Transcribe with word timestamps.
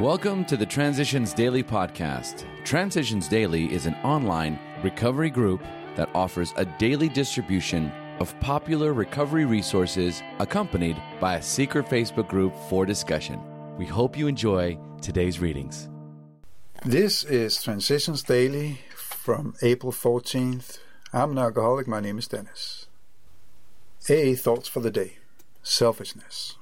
Welcome 0.00 0.46
to 0.46 0.56
the 0.56 0.64
Transitions 0.64 1.34
Daily 1.34 1.62
podcast. 1.62 2.46
Transitions 2.64 3.28
Daily 3.28 3.70
is 3.70 3.84
an 3.84 3.94
online 3.96 4.58
recovery 4.82 5.28
group 5.28 5.62
that 5.96 6.08
offers 6.14 6.54
a 6.56 6.64
daily 6.64 7.10
distribution 7.10 7.92
of 8.18 8.34
popular 8.40 8.94
recovery 8.94 9.44
resources 9.44 10.22
accompanied 10.38 10.96
by 11.20 11.36
a 11.36 11.42
secret 11.42 11.84
Facebook 11.84 12.26
group 12.26 12.54
for 12.70 12.86
discussion. 12.86 13.38
We 13.76 13.84
hope 13.84 14.16
you 14.16 14.28
enjoy 14.28 14.78
today's 15.02 15.40
readings. 15.40 15.90
This 16.86 17.22
is 17.22 17.62
Transitions 17.62 18.22
Daily 18.22 18.80
from 18.94 19.54
April 19.60 19.92
14th. 19.92 20.78
I'm 21.12 21.32
an 21.32 21.38
alcoholic. 21.38 21.86
My 21.86 22.00
name 22.00 22.16
is 22.16 22.28
Dennis. 22.28 22.86
A 24.08 24.36
Thoughts 24.36 24.68
for 24.68 24.80
the 24.80 24.90
Day 24.90 25.18
Selfishness. 25.62 26.56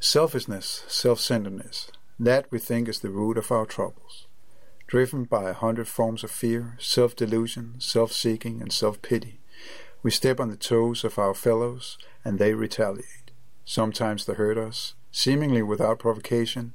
Selfishness, 0.00 0.84
self 0.88 1.20
centeredness, 1.20 1.90
that 2.18 2.50
we 2.50 2.58
think 2.58 2.88
is 2.88 3.00
the 3.00 3.10
root 3.10 3.38
of 3.38 3.50
our 3.50 3.66
troubles. 3.66 4.26
Driven 4.86 5.24
by 5.24 5.48
a 5.48 5.54
hundred 5.54 5.88
forms 5.88 6.22
of 6.22 6.30
fear, 6.30 6.76
self 6.78 7.16
delusion, 7.16 7.76
self 7.78 8.12
seeking, 8.12 8.60
and 8.60 8.72
self 8.72 9.00
pity, 9.02 9.40
we 10.02 10.10
step 10.10 10.38
on 10.38 10.50
the 10.50 10.56
toes 10.56 11.04
of 11.04 11.18
our 11.18 11.34
fellows 11.34 11.96
and 12.24 12.38
they 12.38 12.54
retaliate. 12.54 13.30
Sometimes 13.64 14.26
they 14.26 14.34
hurt 14.34 14.58
us, 14.58 14.94
seemingly 15.10 15.62
without 15.62 15.98
provocation, 15.98 16.74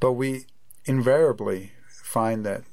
but 0.00 0.12
we 0.12 0.46
invariably 0.84 1.72
find 1.88 2.44
that 2.44 2.64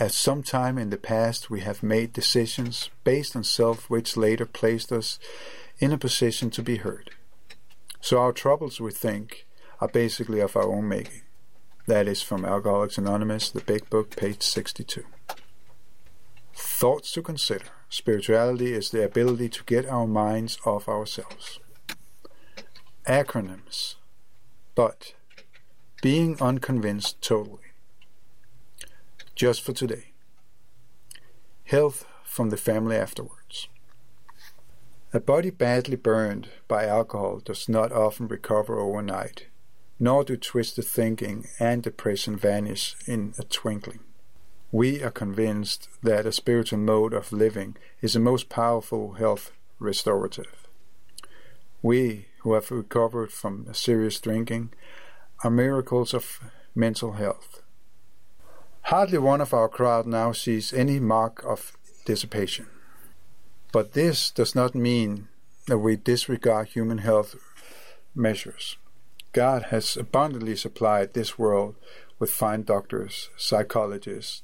at 0.00 0.12
some 0.12 0.42
time 0.42 0.78
in 0.78 0.90
the 0.90 0.96
past 0.96 1.50
we 1.50 1.60
have 1.60 1.82
made 1.82 2.12
decisions 2.12 2.90
based 3.02 3.34
on 3.34 3.42
self 3.42 3.90
which 3.90 4.16
later 4.16 4.46
placed 4.46 4.92
us 4.92 5.18
in 5.80 5.92
a 5.92 5.98
position 5.98 6.50
to 6.50 6.62
be 6.62 6.76
hurt. 6.76 7.10
So 8.00 8.18
our 8.18 8.32
troubles, 8.32 8.80
we 8.80 8.92
think, 8.92 9.46
are 9.80 9.88
basically 9.88 10.40
of 10.40 10.56
our 10.56 10.70
own 10.70 10.88
making. 10.88 11.22
That 11.86 12.06
is 12.06 12.22
from 12.22 12.44
Alcoholics 12.44 12.98
Anonymous, 12.98 13.50
the 13.50 13.60
Big 13.60 13.88
Book, 13.90 14.14
page 14.16 14.42
62. 14.42 15.04
Thoughts 16.54 17.12
to 17.12 17.22
consider. 17.22 17.66
Spirituality 17.88 18.72
is 18.72 18.90
the 18.90 19.04
ability 19.04 19.48
to 19.48 19.64
get 19.64 19.86
our 19.86 20.06
minds 20.06 20.58
off 20.64 20.88
ourselves. 20.88 21.60
Acronyms. 23.06 23.94
But. 24.74 25.14
Being 26.02 26.40
unconvinced 26.40 27.20
totally. 27.22 27.72
Just 29.34 29.62
for 29.62 29.72
today. 29.72 30.12
Health 31.64 32.06
from 32.24 32.50
the 32.50 32.56
family 32.56 32.96
afterwards. 32.96 33.37
A 35.10 35.20
body 35.20 35.48
badly 35.48 35.96
burned 35.96 36.50
by 36.68 36.84
alcohol 36.84 37.38
does 37.38 37.66
not 37.66 37.92
often 37.92 38.28
recover 38.28 38.78
overnight, 38.78 39.46
nor 39.98 40.22
do 40.22 40.36
twisted 40.36 40.84
thinking 40.84 41.46
and 41.58 41.82
depression 41.82 42.36
vanish 42.36 42.94
in 43.06 43.32
a 43.38 43.44
twinkling. 43.44 44.00
We 44.70 45.02
are 45.02 45.10
convinced 45.10 45.88
that 46.02 46.26
a 46.26 46.32
spiritual 46.32 46.80
mode 46.80 47.14
of 47.14 47.32
living 47.32 47.78
is 48.02 48.12
the 48.12 48.20
most 48.20 48.50
powerful 48.50 49.14
health 49.14 49.50
restorative. 49.78 50.68
We, 51.80 52.26
who 52.40 52.52
have 52.52 52.70
recovered 52.70 53.32
from 53.32 53.72
serious 53.72 54.20
drinking, 54.20 54.74
are 55.42 55.50
miracles 55.50 56.12
of 56.12 56.38
mental 56.74 57.12
health. 57.12 57.62
Hardly 58.82 59.18
one 59.18 59.40
of 59.40 59.54
our 59.54 59.70
crowd 59.70 60.06
now 60.06 60.32
sees 60.32 60.74
any 60.74 61.00
mark 61.00 61.42
of 61.46 61.78
dissipation. 62.04 62.66
But 63.72 63.92
this 63.92 64.30
does 64.30 64.54
not 64.54 64.74
mean 64.74 65.28
that 65.66 65.78
we 65.78 65.96
disregard 65.96 66.68
human 66.68 66.98
health 66.98 67.36
measures. 68.14 68.76
God 69.32 69.64
has 69.64 69.96
abundantly 69.96 70.56
supplied 70.56 71.12
this 71.12 71.38
world 71.38 71.76
with 72.18 72.30
fine 72.30 72.62
doctors, 72.62 73.30
psychologists, 73.36 74.42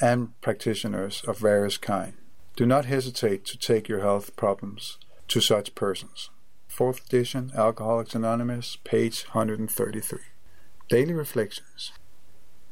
and 0.00 0.40
practitioners 0.40 1.22
of 1.26 1.38
various 1.38 1.76
kinds. 1.76 2.16
Do 2.56 2.66
not 2.66 2.86
hesitate 2.86 3.44
to 3.46 3.58
take 3.58 3.88
your 3.88 4.00
health 4.00 4.34
problems 4.34 4.98
to 5.28 5.40
such 5.40 5.76
persons. 5.76 6.30
Fourth 6.66 7.06
edition, 7.06 7.52
Alcoholics 7.54 8.14
Anonymous, 8.14 8.76
page 8.82 9.24
133. 9.32 10.18
Daily 10.88 11.14
Reflections. 11.14 11.92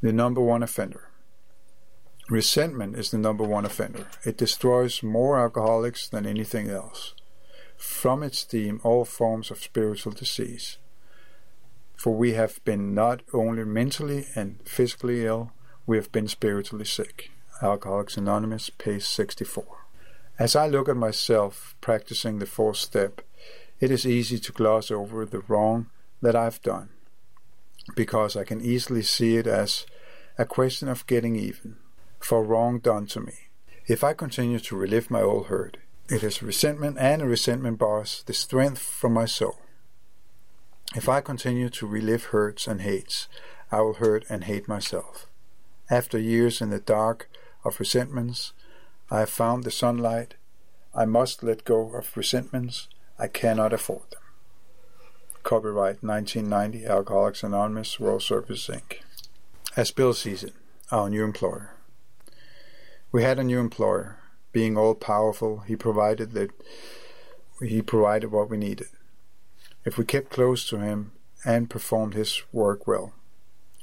The 0.00 0.12
number 0.12 0.40
one 0.40 0.62
offender. 0.62 1.05
Resentment 2.28 2.96
is 2.96 3.12
the 3.12 3.18
number 3.18 3.44
one 3.44 3.64
offender. 3.64 4.08
It 4.24 4.36
destroys 4.36 5.00
more 5.00 5.38
alcoholics 5.38 6.08
than 6.08 6.26
anything 6.26 6.68
else. 6.68 7.14
From 7.76 8.24
its 8.24 8.40
steam 8.40 8.80
all 8.82 9.04
forms 9.04 9.52
of 9.52 9.62
spiritual 9.62 10.10
disease. 10.10 10.78
For 11.94 12.12
we 12.12 12.32
have 12.32 12.62
been 12.64 12.94
not 12.94 13.22
only 13.32 13.64
mentally 13.64 14.26
and 14.34 14.58
physically 14.64 15.24
ill, 15.24 15.52
we 15.86 15.96
have 15.98 16.10
been 16.10 16.26
spiritually 16.26 16.84
sick. 16.84 17.30
Alcoholics 17.62 18.16
Anonymous, 18.16 18.70
page 18.70 19.04
64. 19.04 19.64
As 20.36 20.56
I 20.56 20.66
look 20.66 20.88
at 20.88 20.96
myself 20.96 21.76
practicing 21.80 22.40
the 22.40 22.46
fourth 22.46 22.78
step, 22.78 23.20
it 23.78 23.92
is 23.92 24.04
easy 24.04 24.40
to 24.40 24.52
gloss 24.52 24.90
over 24.90 25.24
the 25.24 25.44
wrong 25.46 25.90
that 26.22 26.34
I've 26.34 26.60
done, 26.62 26.88
because 27.94 28.36
I 28.36 28.42
can 28.42 28.60
easily 28.60 29.02
see 29.02 29.36
it 29.36 29.46
as 29.46 29.86
a 30.36 30.44
question 30.44 30.88
of 30.88 31.06
getting 31.06 31.36
even 31.36 31.76
for 32.26 32.42
wrong 32.42 32.80
done 32.80 33.06
to 33.06 33.20
me. 33.20 33.34
If 33.86 34.02
I 34.02 34.12
continue 34.12 34.58
to 34.58 34.76
relive 34.76 35.12
my 35.12 35.22
old 35.22 35.46
hurt, 35.46 35.76
it 36.08 36.24
is 36.24 36.42
resentment 36.42 36.98
and 36.98 37.22
resentment 37.22 37.78
bars 37.78 38.24
the 38.26 38.34
strength 38.34 38.80
from 38.80 39.12
my 39.12 39.26
soul. 39.26 39.60
If 40.96 41.08
I 41.08 41.20
continue 41.20 41.68
to 41.68 41.86
relive 41.86 42.24
hurts 42.26 42.66
and 42.66 42.80
hates, 42.80 43.28
I 43.70 43.80
will 43.80 43.94
hurt 43.94 44.24
and 44.28 44.42
hate 44.42 44.66
myself. 44.66 45.26
After 45.88 46.18
years 46.18 46.60
in 46.60 46.70
the 46.70 46.80
dark 46.80 47.30
of 47.64 47.78
resentments, 47.78 48.52
I 49.08 49.20
have 49.20 49.30
found 49.30 49.62
the 49.62 49.70
sunlight. 49.70 50.34
I 50.92 51.04
must 51.04 51.44
let 51.44 51.64
go 51.64 51.94
of 51.94 52.16
resentments. 52.16 52.88
I 53.20 53.28
cannot 53.28 53.72
afford 53.72 54.10
them. 54.10 54.22
Copyright 55.44 56.02
1990 56.02 56.86
Alcoholics 56.86 57.44
Anonymous 57.44 58.00
World 58.00 58.22
Service 58.22 58.66
Inc. 58.66 58.96
As 59.76 59.92
Bill 59.92 60.12
sees 60.12 60.42
it, 60.42 60.54
our 60.90 61.08
new 61.08 61.22
employer. 61.22 61.75
We 63.16 63.22
had 63.22 63.38
a 63.38 63.44
new 63.44 63.60
employer. 63.60 64.18
Being 64.52 64.76
all 64.76 64.94
powerful, 64.94 65.60
he 65.60 65.74
provided 65.74 66.32
that 66.32 66.50
he 67.62 67.80
provided 67.80 68.30
what 68.30 68.50
we 68.50 68.58
needed. 68.58 68.88
If 69.86 69.96
we 69.96 70.04
kept 70.04 70.28
close 70.28 70.68
to 70.68 70.80
him 70.80 71.12
and 71.42 71.70
performed 71.70 72.12
his 72.12 72.42
work 72.52 72.86
well. 72.86 73.14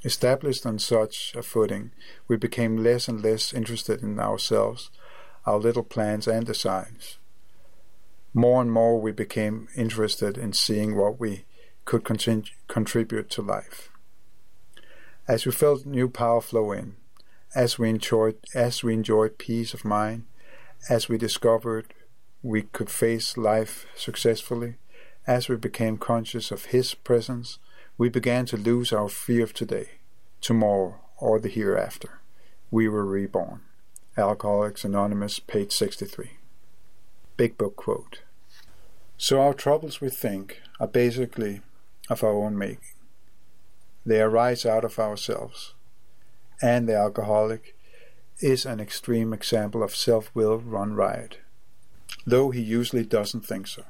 Established 0.04 0.68
on 0.68 0.78
such 0.78 1.34
a 1.36 1.42
footing, 1.42 1.94
we 2.28 2.38
became 2.38 2.84
less 2.84 3.08
and 3.08 3.24
less 3.24 3.54
interested 3.54 4.04
in 4.04 4.20
ourselves, 4.20 4.92
our 5.48 5.58
little 5.58 5.82
plans 5.82 6.28
and 6.28 6.46
designs. 6.46 7.18
More 8.36 8.62
and 8.62 8.72
more 8.72 9.02
we 9.02 9.12
became 9.12 9.68
interested 9.76 10.38
in 10.38 10.54
seeing 10.54 10.96
what 10.96 11.20
we 11.20 11.46
could 11.86 12.04
contribute 12.04 13.32
to 13.32 13.42
life. 13.42 13.90
As 15.28 15.48
we 15.48 15.52
felt 15.52 15.88
new 15.88 16.08
power 16.08 16.40
flow 16.40 16.72
in, 16.72 16.98
as 17.56 17.78
we 17.78 17.90
enjoyed 17.90 18.38
as 18.54 18.84
we 18.84 18.94
enjoyed 18.94 19.38
peace 19.38 19.74
of 19.74 19.86
mind, 19.86 20.26
as 20.90 21.08
we 21.08 21.18
discovered 21.18 21.94
we 22.42 22.64
could 22.64 22.90
face 22.90 23.38
life 23.38 23.86
successfully, 23.96 24.76
as 25.26 25.48
we 25.48 25.56
became 25.56 25.98
conscious 25.98 26.52
of 26.52 26.66
His 26.66 26.94
presence, 26.94 27.60
we 27.98 28.10
began 28.10 28.46
to 28.48 28.58
lose 28.58 28.92
our 28.92 29.08
fear 29.08 29.44
of 29.44 29.54
today, 29.54 29.92
tomorrow, 30.42 31.00
or 31.18 31.40
the 31.40 31.50
hereafter. 31.50 32.20
We 32.70 32.90
were 32.90 33.06
reborn. 33.06 33.62
Alcoholics 34.18 34.84
Anonymous, 34.84 35.40
page 35.40 35.72
63. 35.72 36.32
Big 37.38 37.58
Book 37.58 37.76
quote. 37.76 38.22
So 39.18 39.42
our 39.42 39.54
troubles, 39.54 40.02
we 40.02 40.10
think, 40.10 40.62
are 40.80 40.88
basically 40.88 41.62
of 42.10 42.24
our 42.24 42.34
own 42.34 42.58
making. 42.58 42.80
They 44.06 44.20
arise 44.20 44.66
out 44.66 44.84
of 44.84 45.00
ourselves 45.00 45.74
and 46.62 46.88
the 46.88 46.96
alcoholic 46.96 47.76
is 48.40 48.66
an 48.66 48.80
extreme 48.80 49.34
example 49.34 49.84
of 49.84 49.96
self 49.96 50.30
will 50.34 50.58
run 50.58 50.94
riot, 50.94 51.40
though 52.26 52.52
he 52.52 52.62
usually 52.62 53.04
doesn't 53.04 53.46
think 53.46 53.68
so. 53.68 53.84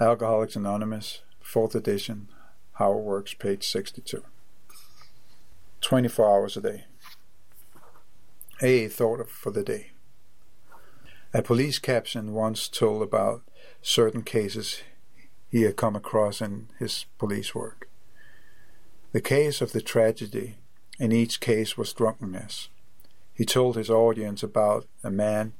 Alcoholics 0.00 0.56
Anonymous, 0.56 1.22
4th 1.42 1.74
edition, 1.74 2.28
How 2.74 2.92
It 2.92 3.02
Works, 3.02 3.34
page 3.34 3.66
62. 3.66 4.22
24 5.80 6.28
hours 6.28 6.56
a 6.56 6.60
day. 6.60 6.84
AA 8.62 8.88
thought 8.88 9.28
for 9.28 9.50
the 9.50 9.62
day. 9.62 9.90
A 11.32 11.42
police 11.42 11.78
captain 11.78 12.32
once 12.32 12.68
told 12.68 13.02
about 13.02 13.42
certain 13.82 14.22
cases 14.22 14.82
he 15.50 15.62
had 15.62 15.76
come 15.76 15.94
across 15.94 16.40
in 16.40 16.68
his 16.78 17.06
police 17.18 17.54
work. 17.54 17.88
The 19.12 19.20
case 19.20 19.60
of 19.60 19.72
the 19.72 19.82
tragedy 19.82 20.56
in 20.98 21.12
each 21.12 21.40
case 21.40 21.76
was 21.76 21.92
drunkenness. 21.92 22.68
He 23.32 23.44
told 23.44 23.76
his 23.76 23.90
audience 23.90 24.42
about 24.42 24.86
a 25.02 25.10
man 25.10 25.52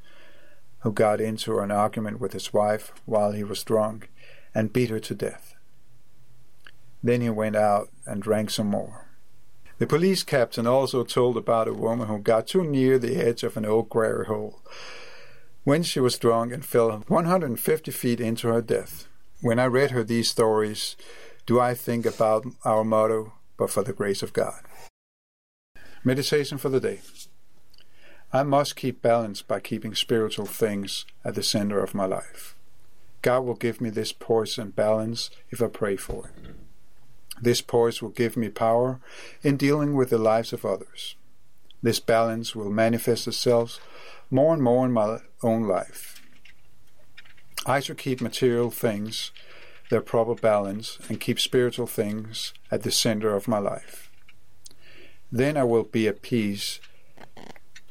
who 0.80 0.92
got 0.92 1.20
into 1.20 1.58
an 1.58 1.70
argument 1.70 2.20
with 2.20 2.32
his 2.32 2.52
wife 2.52 2.92
while 3.04 3.32
he 3.32 3.42
was 3.42 3.64
drunk 3.64 4.10
and 4.54 4.72
beat 4.72 4.90
her 4.90 5.00
to 5.00 5.14
death. 5.14 5.54
Then 7.02 7.20
he 7.20 7.30
went 7.30 7.56
out 7.56 7.90
and 8.06 8.22
drank 8.22 8.50
some 8.50 8.68
more. 8.68 9.08
The 9.78 9.86
police 9.86 10.22
captain 10.22 10.66
also 10.66 11.02
told 11.02 11.36
about 11.36 11.66
a 11.66 11.74
woman 11.74 12.06
who 12.06 12.18
got 12.18 12.46
too 12.46 12.62
near 12.62 12.98
the 12.98 13.16
edge 13.16 13.42
of 13.42 13.56
an 13.56 13.64
old 13.64 13.88
quarry 13.88 14.26
hole 14.26 14.62
when 15.64 15.82
she 15.82 15.98
was 15.98 16.18
drunk 16.18 16.52
and 16.52 16.64
fell 16.64 16.90
150 17.08 17.90
feet 17.90 18.20
into 18.20 18.48
her 18.48 18.62
death. 18.62 19.08
When 19.40 19.58
I 19.58 19.64
read 19.66 19.90
her 19.90 20.04
these 20.04 20.30
stories, 20.30 20.96
do 21.46 21.58
I 21.58 21.74
think 21.74 22.06
about 22.06 22.46
our 22.64 22.84
motto, 22.84 23.32
but 23.56 23.70
for 23.70 23.82
the 23.82 23.92
grace 23.92 24.22
of 24.22 24.32
God? 24.32 24.60
Meditation 26.06 26.58
for 26.58 26.68
the 26.68 26.80
day. 26.80 27.00
I 28.30 28.42
must 28.42 28.76
keep 28.76 29.00
balance 29.00 29.40
by 29.40 29.58
keeping 29.58 29.94
spiritual 29.94 30.44
things 30.44 31.06
at 31.24 31.34
the 31.34 31.42
center 31.42 31.82
of 31.82 31.94
my 31.94 32.04
life. 32.04 32.54
God 33.22 33.40
will 33.46 33.54
give 33.54 33.80
me 33.80 33.88
this 33.88 34.12
poise 34.12 34.58
and 34.58 34.76
balance 34.76 35.30
if 35.48 35.62
I 35.62 35.68
pray 35.68 35.96
for 35.96 36.26
it. 36.26 36.54
This 37.40 37.62
poise 37.62 38.02
will 38.02 38.10
give 38.10 38.36
me 38.36 38.50
power 38.50 39.00
in 39.42 39.56
dealing 39.56 39.94
with 39.94 40.10
the 40.10 40.18
lives 40.18 40.52
of 40.52 40.66
others. 40.66 41.16
This 41.82 42.00
balance 42.00 42.54
will 42.54 42.70
manifest 42.70 43.26
itself 43.26 43.80
more 44.30 44.52
and 44.52 44.62
more 44.62 44.84
in 44.84 44.92
my 44.92 45.20
own 45.42 45.62
life. 45.62 46.20
I 47.64 47.80
should 47.80 47.96
keep 47.96 48.20
material 48.20 48.70
things 48.70 49.32
their 49.88 50.02
proper 50.02 50.34
balance 50.34 50.98
and 51.08 51.18
keep 51.18 51.40
spiritual 51.40 51.86
things 51.86 52.52
at 52.70 52.82
the 52.82 52.90
center 52.90 53.34
of 53.34 53.48
my 53.48 53.58
life. 53.58 54.10
Then 55.34 55.56
I 55.56 55.64
will 55.64 55.82
be 55.82 56.06
at 56.06 56.22
peace 56.22 56.78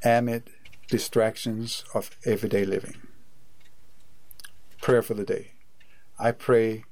amid 0.01 0.43
distractions 0.87 1.83
of 1.93 2.09
everyday 2.23 2.63
living. 2.63 2.95
Prayer 4.81 5.01
for 5.01 5.13
the 5.13 5.25
day. 5.25 5.51
I 6.17 6.31
pray 6.31 6.85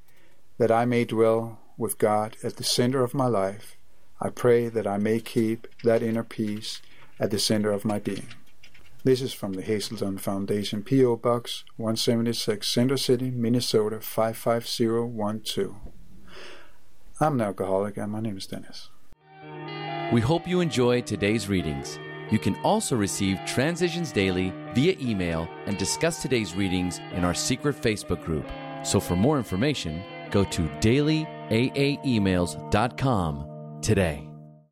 that 0.57 0.69
I 0.69 0.83
may 0.83 1.05
dwell 1.05 1.61
with 1.77 1.97
God 1.97 2.35
at 2.43 2.57
the 2.57 2.65
center 2.65 3.01
of 3.01 3.13
my 3.13 3.27
life. 3.27 3.77
I 4.19 4.29
pray 4.29 4.67
that 4.67 4.85
I 4.85 4.97
may 4.97 5.21
keep 5.21 5.67
that 5.85 6.03
inner 6.03 6.25
peace 6.25 6.81
at 7.17 7.31
the 7.31 7.39
center 7.39 7.71
of 7.71 7.85
my 7.85 7.99
being. 7.99 8.27
This 9.05 9.21
is 9.21 9.31
from 9.31 9.53
the 9.53 9.61
Hazelden 9.61 10.17
Foundation, 10.17 10.83
P.O. 10.83 11.15
Box 11.15 11.63
176, 11.77 12.67
Center 12.67 12.97
City, 12.97 13.31
Minnesota 13.31 14.01
55012. 14.01 15.75
I'm 17.21 17.35
an 17.35 17.41
alcoholic, 17.41 17.95
and 17.95 18.11
my 18.11 18.19
name 18.19 18.35
is 18.35 18.47
Dennis. 18.47 18.89
We 20.11 20.21
hope 20.21 20.47
you 20.47 20.59
enjoy 20.59 21.01
today's 21.01 21.47
readings. 21.47 21.99
You 22.31 22.39
can 22.39 22.55
also 22.63 22.95
receive 22.95 23.39
Transitions 23.45 24.11
Daily 24.11 24.51
via 24.73 24.95
email 24.99 25.47
and 25.65 25.77
discuss 25.77 26.21
today's 26.21 26.55
readings 26.55 26.99
in 27.13 27.23
our 27.23 27.33
secret 27.33 27.81
Facebook 27.81 28.25
group. 28.25 28.45
So 28.83 28.99
for 28.99 29.15
more 29.15 29.37
information, 29.37 30.03
go 30.29 30.43
to 30.43 30.63
dailyaaemails.com 30.81 33.79
today 33.81 34.30